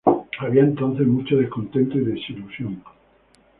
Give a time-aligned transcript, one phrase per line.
[0.39, 2.83] Había entonces mucho descontento y desilusión.